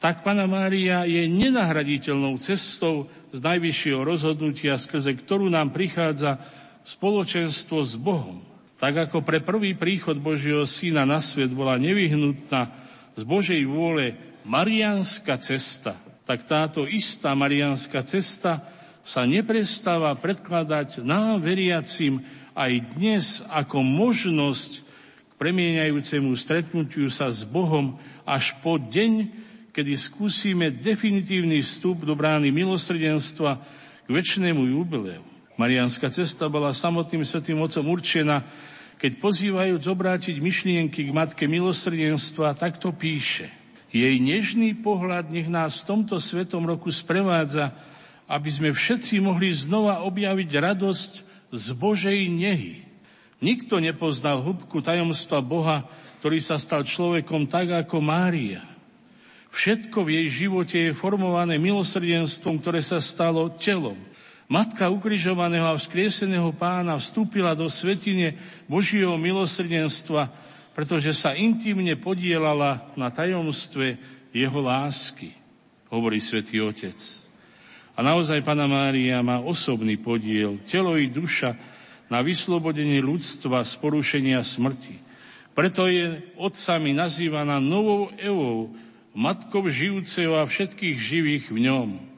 Tak 0.00 0.24
Pana 0.24 0.48
Mária 0.48 1.04
je 1.04 1.28
nenahraditeľnou 1.28 2.40
cestou 2.40 3.08
z 3.32 3.40
najvyššieho 3.40 4.00
rozhodnutia, 4.00 4.80
skrze 4.80 5.12
ktorú 5.16 5.52
nám 5.52 5.76
prichádza 5.76 6.59
spoločenstvo 6.84 7.78
s 7.84 7.94
Bohom. 7.96 8.40
Tak 8.80 9.10
ako 9.10 9.20
pre 9.20 9.44
prvý 9.44 9.76
príchod 9.76 10.16
Božieho 10.16 10.64
Syna 10.64 11.04
na 11.04 11.20
svet 11.20 11.52
bola 11.52 11.76
nevyhnutná 11.76 12.72
z 13.12 13.22
Božej 13.28 13.62
vôle 13.68 14.16
marianská 14.48 15.36
cesta, 15.36 15.92
tak 16.24 16.48
táto 16.48 16.88
istá 16.88 17.36
marianská 17.36 18.00
cesta 18.00 18.64
sa 19.04 19.28
neprestáva 19.28 20.16
predkladať 20.16 21.04
nám 21.04 21.40
veriacim 21.44 22.24
aj 22.56 22.72
dnes 22.96 23.24
ako 23.48 23.84
možnosť 23.84 24.70
k 24.80 25.32
premieňajúcemu 25.36 26.30
stretnutiu 26.36 27.08
sa 27.12 27.28
s 27.28 27.44
Bohom 27.44 28.00
až 28.24 28.56
po 28.64 28.76
deň, 28.76 29.32
kedy 29.76 29.92
skúsime 29.96 30.72
definitívny 30.72 31.60
vstup 31.64 32.04
do 32.04 32.12
brány 32.12 32.52
milosrdenstva 32.52 33.60
k 34.04 34.08
väčšnému 34.08 34.66
jubileu. 34.72 35.29
Marianská 35.60 36.08
cesta 36.08 36.48
bola 36.48 36.72
samotným 36.72 37.20
svetým 37.20 37.60
otcom 37.60 37.84
určená, 37.92 38.48
keď 38.96 39.20
pozývajúc 39.20 39.84
obrátiť 39.92 40.40
myšlienky 40.40 41.04
k 41.04 41.12
Matke 41.12 41.44
milosrdenstva, 41.44 42.56
takto 42.56 42.96
píše. 42.96 43.52
Jej 43.92 44.16
nežný 44.24 44.72
pohľad 44.80 45.28
nech 45.28 45.52
nás 45.52 45.84
v 45.84 45.88
tomto 45.92 46.16
svetom 46.16 46.64
roku 46.64 46.88
sprevádza, 46.88 47.76
aby 48.24 48.48
sme 48.48 48.70
všetci 48.72 49.20
mohli 49.20 49.52
znova 49.52 50.00
objaviť 50.08 50.48
radosť 50.48 51.12
z 51.52 51.66
Božej 51.76 52.18
nehy. 52.32 52.88
Nikto 53.44 53.84
nepoznal 53.84 54.40
hĺbku 54.40 54.80
tajomstva 54.80 55.44
Boha, 55.44 55.84
ktorý 56.24 56.40
sa 56.40 56.56
stal 56.56 56.88
človekom 56.88 57.52
tak 57.52 57.84
ako 57.84 58.00
Mária. 58.00 58.64
Všetko 59.52 60.08
v 60.08 60.24
jej 60.24 60.28
živote 60.46 60.76
je 60.88 60.96
formované 60.96 61.60
milosrdenstvom, 61.60 62.64
ktoré 62.64 62.80
sa 62.80 63.02
stalo 63.02 63.52
telom. 63.52 63.98
Matka 64.50 64.90
ukrižovaného 64.90 65.62
a 65.62 65.78
vzkrieseného 65.78 66.50
pána 66.50 66.98
vstúpila 66.98 67.54
do 67.54 67.70
svetine 67.70 68.34
Božieho 68.66 69.14
milosrdenstva, 69.14 70.26
pretože 70.74 71.14
sa 71.14 71.38
intimne 71.38 71.94
podielala 71.94 72.82
na 72.98 73.14
tajomstve 73.14 73.94
jeho 74.34 74.58
lásky, 74.58 75.38
hovorí 75.86 76.18
svätý 76.18 76.58
Otec. 76.58 76.98
A 77.94 78.02
naozaj 78.02 78.42
Pana 78.42 78.66
Mária 78.66 79.22
má 79.22 79.38
osobný 79.38 79.94
podiel, 79.94 80.58
telo 80.66 80.98
i 80.98 81.06
duša, 81.06 81.54
na 82.10 82.18
vyslobodenie 82.26 82.98
ľudstva 82.98 83.62
z 83.62 83.78
porušenia 83.78 84.42
smrti. 84.42 84.98
Preto 85.54 85.86
je 85.86 86.26
otcami 86.34 86.90
nazývaná 86.90 87.62
novou 87.62 88.10
Evou, 88.18 88.74
matkou 89.14 89.62
žijúceho 89.70 90.42
a 90.42 90.42
všetkých 90.42 90.98
živých 90.98 91.54
v 91.54 91.70
ňom. 91.70 92.09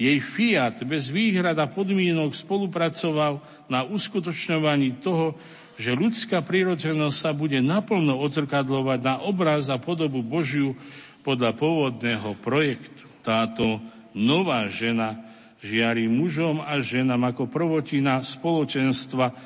Jej 0.00 0.24
fiat 0.24 0.80
bez 0.88 1.12
výhrad 1.12 1.60
a 1.60 1.68
podmienok 1.68 2.32
spolupracoval 2.32 3.44
na 3.68 3.84
uskutočňovaní 3.84 4.96
toho, 5.04 5.36
že 5.76 5.92
ľudská 5.92 6.40
prírodzenosť 6.40 7.16
sa 7.20 7.36
bude 7.36 7.60
naplno 7.60 8.16
odzrkadlovať 8.16 9.00
na 9.04 9.14
obraz 9.20 9.68
a 9.68 9.76
podobu 9.76 10.24
Božiu 10.24 10.72
podľa 11.20 11.52
pôvodného 11.52 12.32
projektu. 12.40 13.04
Táto 13.20 13.76
nová 14.16 14.72
žena 14.72 15.20
žiari 15.60 16.08
mužom 16.08 16.64
a 16.64 16.80
ženám 16.80 17.36
ako 17.36 17.52
prvotina 17.52 18.24
spoločenstva 18.24 19.36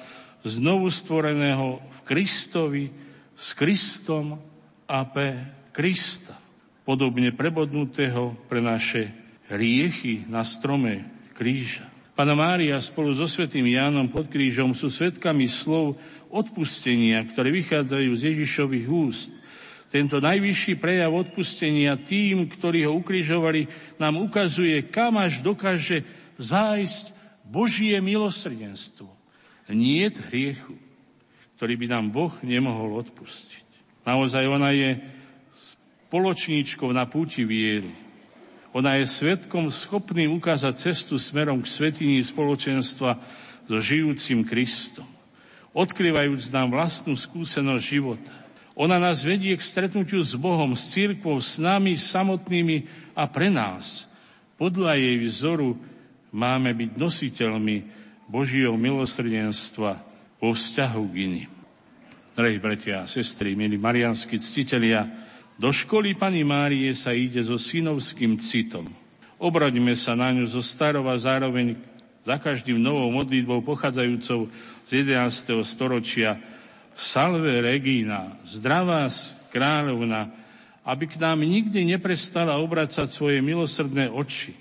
znovu 0.47 0.87
stvoreného 0.87 1.83
v 1.83 1.99
Kristovi, 2.07 2.85
s 3.35 3.59
Kristom 3.59 4.38
a 4.87 5.03
pre 5.03 5.51
Krista, 5.75 6.38
podobne 6.87 7.35
prebodnutého 7.35 8.38
pre 8.47 8.62
naše 8.62 9.23
riechy 9.50 10.24
na 10.28 10.44
strome 10.44 11.04
kríža. 11.37 11.88
Pana 12.14 12.38
Mária 12.38 12.78
spolu 12.78 13.11
so 13.11 13.26
svetým 13.26 13.66
Jánom 13.66 14.07
pod 14.07 14.30
krížom 14.30 14.70
sú 14.70 14.87
svetkami 14.87 15.50
slov 15.50 15.98
odpustenia, 16.30 17.18
ktoré 17.26 17.50
vychádzajú 17.50 18.11
z 18.14 18.22
Ježišových 18.30 18.87
úst. 18.87 19.35
Tento 19.90 20.22
najvyšší 20.22 20.78
prejav 20.78 21.11
odpustenia 21.11 21.98
tým, 21.98 22.46
ktorí 22.50 22.87
ho 22.87 22.98
ukrižovali, 22.98 23.66
nám 23.98 24.18
ukazuje, 24.22 24.87
kam 24.90 25.18
až 25.18 25.42
dokáže 25.42 26.07
zájsť 26.38 27.14
Božie 27.46 27.98
milosrdenstvo. 27.98 29.11
Nie 29.70 30.11
hriechu, 30.30 30.78
ktorý 31.59 31.74
by 31.78 31.87
nám 31.90 32.14
Boh 32.14 32.35
nemohol 32.42 33.02
odpustiť. 33.02 33.66
Naozaj 34.07 34.44
ona 34.46 34.70
je 34.70 34.98
spoločníčkou 35.54 36.90
na 36.94 37.11
púti 37.11 37.42
viery. 37.42 38.04
Ona 38.74 38.98
je 38.98 39.06
svetkom 39.06 39.70
schopným 39.70 40.34
ukázať 40.34 40.74
cestu 40.90 41.14
smerom 41.14 41.62
k 41.62 41.70
svetini 41.70 42.18
spoločenstva 42.18 43.22
so 43.70 43.76
žijúcim 43.78 44.42
Kristom, 44.42 45.06
odkrývajúc 45.70 46.50
nám 46.50 46.74
vlastnú 46.74 47.14
skúsenosť 47.14 47.84
života. 47.87 48.34
Ona 48.74 48.98
nás 48.98 49.22
vedie 49.22 49.54
k 49.54 49.62
stretnutiu 49.62 50.18
s 50.18 50.34
Bohom, 50.34 50.74
s 50.74 50.90
církvou, 50.90 51.38
s 51.38 51.62
nami 51.62 51.94
samotnými 51.94 52.90
a 53.14 53.30
pre 53.30 53.46
nás. 53.46 54.10
Podľa 54.58 54.98
jej 54.98 55.16
vzoru 55.22 55.78
máme 56.34 56.74
byť 56.74 56.90
nositeľmi 56.98 57.76
Božieho 58.26 58.74
milosrdenstva 58.74 60.02
vo 60.42 60.50
vzťahu 60.50 61.02
k 61.06 61.14
iným. 61.22 61.52
Drahí 62.34 62.58
bratia 62.58 63.06
a 63.06 63.10
sestry, 63.10 63.54
milí 63.54 63.78
marianskí 63.78 64.42
ctitelia, 64.42 65.06
do 65.55 65.71
školy 65.71 66.19
Pani 66.19 66.43
Márie 66.43 66.90
sa 66.99 67.14
ide 67.14 67.43
so 67.47 67.55
synovským 67.55 68.38
citom. 68.43 68.90
Obraďme 69.38 69.95
sa 69.95 70.19
na 70.19 70.35
ňu 70.35 70.47
zo 70.51 70.62
starov 70.62 71.07
a 71.11 71.17
zároveň 71.19 71.79
za 72.25 72.40
každým 72.40 72.81
novou 72.81 73.12
modlitbou 73.12 73.61
pochádzajúcou 73.62 74.49
z 74.88 74.90
11. 75.05 75.61
storočia 75.62 76.40
Salve 76.95 77.61
Regina, 77.61 78.38
zdravá 78.47 79.11
kráľovna, 79.51 80.31
aby 80.87 81.05
k 81.11 81.21
nám 81.21 81.43
nikdy 81.43 81.85
neprestala 81.85 82.57
obracať 82.59 83.11
svoje 83.11 83.43
milosrdné 83.43 84.09
oči, 84.09 84.55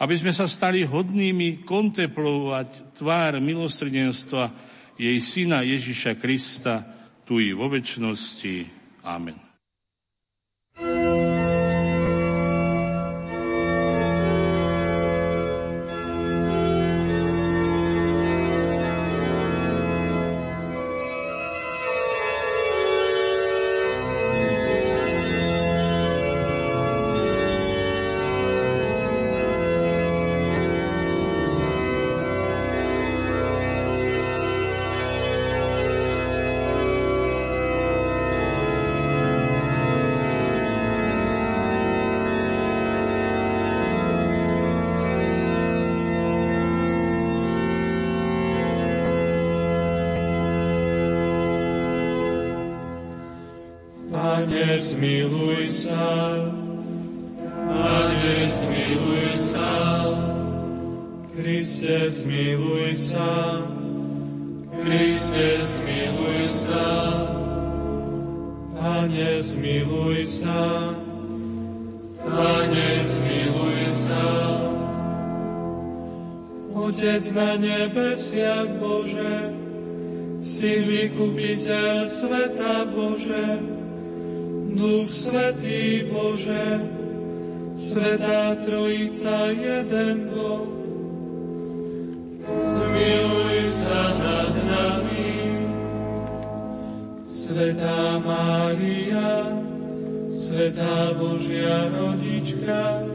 aby 0.00 0.14
sme 0.16 0.32
sa 0.34 0.48
stali 0.48 0.82
hodnými 0.82 1.62
kontemplovať 1.62 2.96
tvár 2.98 3.38
milosrdenstva 3.38 4.50
jej 4.96 5.18
syna 5.22 5.62
Ježiša 5.62 6.18
Krista 6.18 6.82
tu 7.22 7.38
i 7.38 7.52
vo 7.52 7.70
väčšnosti. 7.70 8.54
Amen. 9.04 9.43
Pane, 54.74 54.82
zmiluj 54.82 55.70
sa. 55.70 56.34
Pane, 57.46 58.36
zmiluj 58.50 59.30
sa. 59.38 59.70
Kriste, 61.30 62.10
zmiluj 62.10 62.98
sa. 62.98 63.62
Kriste, 64.74 65.62
zmiluj 65.62 66.42
sa. 66.50 66.90
Pane, 68.74 69.38
zmiluj 69.46 70.26
sa. 70.26 70.90
Pane, 72.18 72.90
zmiluj 73.06 73.78
sa. 73.86 74.26
Otec 76.74 77.22
na 77.30 77.50
nebesiach 77.62 78.74
Bože, 78.82 79.54
si 80.42 80.82
vykupiteľ 80.82 82.10
sveta 82.10 82.90
Bože, 82.90 83.73
Bože, 86.34 86.66
Svetá 87.78 88.58
Trojica, 88.66 89.54
jeden 89.54 90.34
Boh. 90.34 90.66
Zmiluj 92.58 93.62
sa 93.62 94.18
nad 94.18 94.50
nami, 94.66 95.30
Svetá 97.22 98.18
Mária, 98.18 99.46
Svetá 100.34 101.14
Božia 101.14 101.86
Rodička, 101.94 103.06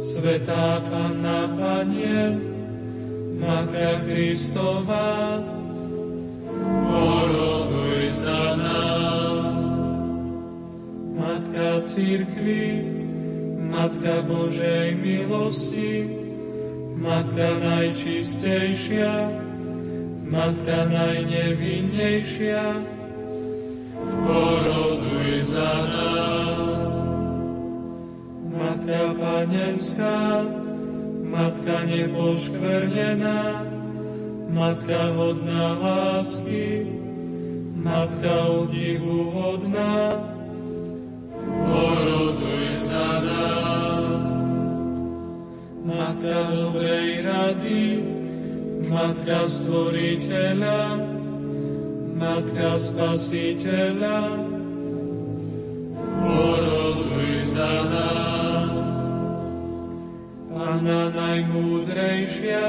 Svetá 0.00 0.80
Panna 0.88 1.52
Panie, 1.52 2.32
Matka 3.36 4.08
Kristova, 4.08 5.36
poroduj 6.64 8.08
za 8.08 8.56
nás. 8.56 8.77
Církvy, 11.88 12.84
Matka 13.72 14.20
Božej 14.28 14.92
milosti, 15.00 16.04
Matka 17.00 17.48
najčistejšia, 17.64 19.32
Matka 20.28 20.84
najnevinnejšia, 20.92 22.84
poroduj 24.04 25.32
za 25.40 25.72
nás. 25.88 26.76
Matka 28.52 29.02
Panenská, 29.16 30.44
Matka 31.24 31.88
nepoškvrnená, 31.88 33.64
Matka 34.52 35.16
hodná 35.16 35.72
lásky, 35.80 36.84
Matka 37.80 38.44
hodná, 38.44 39.00
za 39.00 39.64
nás. 39.72 40.37
Matka 46.18 46.50
dobrej 46.50 47.22
rady, 47.22 47.82
Matka 48.90 49.46
stvoriteľa, 49.46 50.98
Matka 52.18 52.74
spasiteľa, 52.74 54.20
poroduj 56.18 57.32
za 57.46 57.74
nás. 57.86 58.88
Pana 60.50 61.14
najmúdrejšia, 61.14 62.66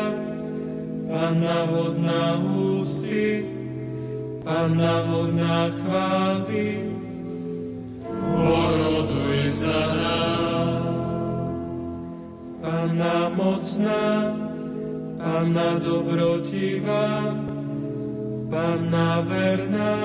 Pana 1.09 1.59
hodná 1.73 2.37
ústy, 2.53 3.49
Pana 4.45 5.09
hodná 5.09 5.73
chvály, 5.73 6.85
poroduj 8.05 8.88
za 9.59 9.79
nás. 9.99 10.87
Panna 12.63 13.29
mocná, 13.35 14.03
Panna 15.19 15.69
dobrotivá, 15.83 17.35
Panna 18.49 19.19
verná, 19.27 19.95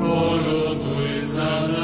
poroduj 0.00 1.20
za 1.20 1.68
nás. 1.68 1.81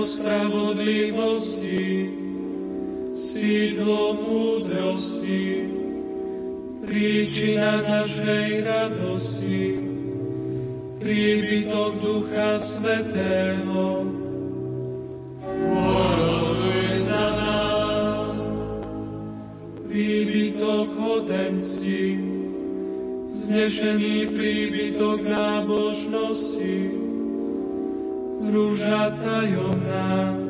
nos 0.00 0.18
rúža 28.40 29.12
tajomná, 29.20 30.40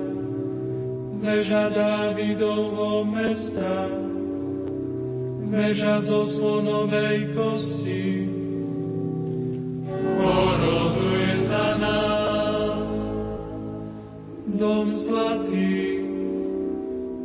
veža 1.18 1.66
Dávidovho 1.74 3.02
mesta, 3.10 3.90
Veža 5.50 5.98
zo 5.98 6.22
slonovej 6.22 7.34
kosti, 7.34 8.22
poroduje 10.14 11.34
za 11.42 11.74
nás. 11.74 12.86
Dom 14.46 14.94
zlatý, 14.94 16.06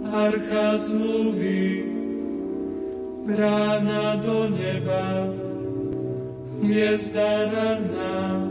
archa 0.10 0.82
zmluvy, 0.82 1.86
brána 3.30 4.18
do 4.26 4.50
neba, 4.50 5.30
hviezda 6.66 7.54
ranná. 7.54 8.45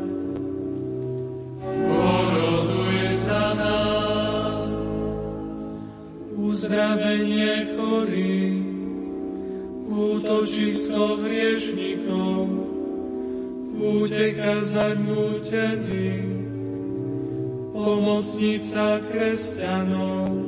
Poroduje 1.83 3.09
za 3.11 3.45
nás, 3.59 4.69
uzdravenie 6.39 7.75
chorých, 7.75 8.63
útočisko 9.91 11.19
hriešnikov, 11.25 12.47
úteka 13.79 14.55
zarmútených, 14.63 16.31
pomocnica 17.75 19.03
kresťanov, 19.11 20.44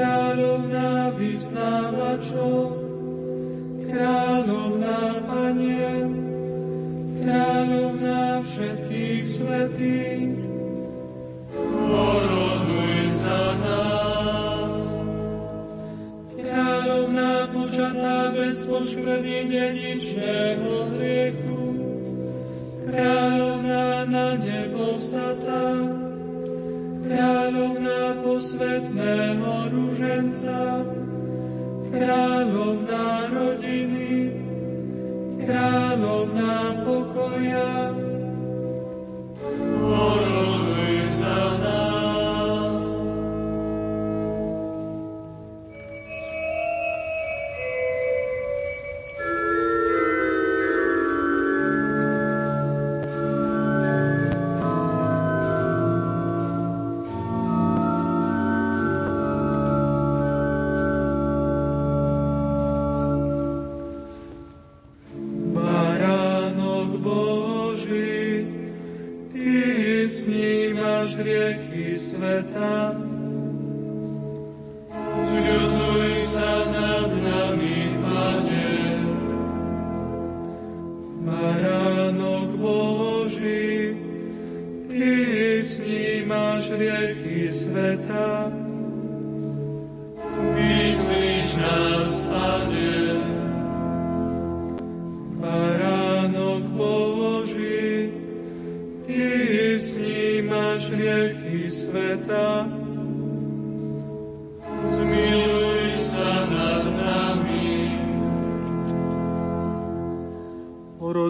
kráľovná 0.00 1.12
vyznávačov, 1.12 2.72
kráľovná 3.84 5.00
panien, 5.28 6.08
kráľovná 7.20 8.40
všetkých 8.40 9.24
svetých, 9.28 10.40
poroduj 11.52 13.12
za 13.12 13.44
nás. 13.60 14.76
Kráľovná 16.32 17.52
počatá 17.52 18.32
bez 18.32 18.64
poškvrny 18.64 19.52
dedičného 19.52 20.79
kráľovná 32.00 33.28
rodiny, 33.28 34.32
kráľovná 35.44 36.80
pokoja, 36.80 37.89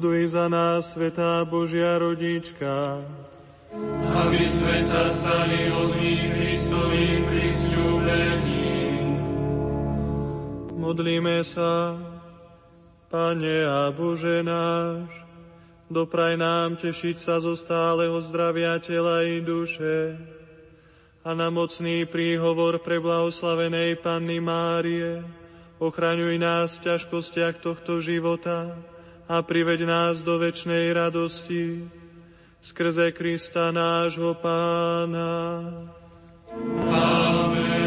Oroduj 0.00 0.32
za 0.32 0.48
nás, 0.48 0.96
Svetá 0.96 1.44
Božia 1.44 2.00
rodička, 2.00 3.04
aby 4.16 4.40
sme 4.48 4.80
sa 4.80 5.04
stali 5.04 5.68
hodní 5.68 6.16
Kristovým 6.24 7.28
prisľúbením. 7.28 9.04
modlíme 10.72 11.44
sa. 11.44 12.00
Pane 13.12 13.68
a 13.68 13.92
Bože 13.92 14.40
náš, 14.40 15.04
dopraj 15.92 16.40
nám 16.40 16.80
tešiť 16.80 17.20
sa 17.20 17.36
zo 17.36 17.52
stáleho 17.52 18.24
zdravia 18.24 18.80
tela 18.80 19.20
i 19.20 19.44
duše 19.44 20.16
a 21.20 21.36
na 21.36 21.52
mocný 21.52 22.08
príhovor 22.08 22.80
pre 22.80 23.04
blahoslavenej 23.04 24.00
Panny 24.00 24.40
Márie 24.40 25.20
ochraňuj 25.76 26.40
nás 26.40 26.80
v 26.80 26.88
ťažkostiach 26.88 27.60
tohto 27.60 28.00
života 28.00 28.80
a 29.30 29.46
priveď 29.46 29.86
nás 29.86 30.26
do 30.26 30.42
večnej 30.42 30.90
radosti 30.90 31.86
skrze 32.58 33.14
Krista 33.14 33.70
nášho 33.70 34.34
Pána. 34.34 35.30
Amen. 36.90 37.79